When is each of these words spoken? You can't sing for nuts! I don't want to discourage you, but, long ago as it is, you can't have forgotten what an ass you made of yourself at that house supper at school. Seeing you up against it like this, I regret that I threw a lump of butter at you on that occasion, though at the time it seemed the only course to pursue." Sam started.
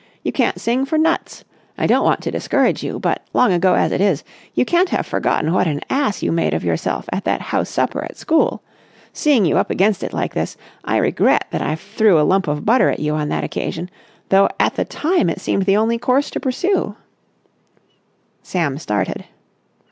You 0.23 0.31
can't 0.31 0.59
sing 0.59 0.85
for 0.85 0.97
nuts! 0.97 1.45
I 1.77 1.85
don't 1.85 2.03
want 2.03 2.21
to 2.21 2.31
discourage 2.31 2.81
you, 2.81 2.99
but, 2.99 3.21
long 3.33 3.53
ago 3.53 3.75
as 3.75 3.91
it 3.91 4.01
is, 4.01 4.23
you 4.55 4.65
can't 4.65 4.89
have 4.89 5.05
forgotten 5.05 5.53
what 5.53 5.67
an 5.67 5.81
ass 5.91 6.23
you 6.23 6.31
made 6.31 6.55
of 6.55 6.63
yourself 6.63 7.05
at 7.11 7.23
that 7.25 7.39
house 7.39 7.69
supper 7.69 8.03
at 8.03 8.17
school. 8.17 8.63
Seeing 9.13 9.45
you 9.45 9.59
up 9.59 9.69
against 9.69 10.01
it 10.01 10.11
like 10.11 10.33
this, 10.33 10.57
I 10.83 10.97
regret 10.97 11.45
that 11.51 11.61
I 11.61 11.75
threw 11.75 12.19
a 12.19 12.25
lump 12.25 12.47
of 12.47 12.65
butter 12.65 12.89
at 12.89 12.99
you 12.99 13.13
on 13.13 13.29
that 13.29 13.43
occasion, 13.43 13.91
though 14.29 14.49
at 14.59 14.73
the 14.73 14.85
time 14.85 15.29
it 15.29 15.39
seemed 15.39 15.65
the 15.67 15.77
only 15.77 15.99
course 15.99 16.31
to 16.31 16.39
pursue." 16.39 16.95
Sam 18.41 18.79
started. 18.79 19.25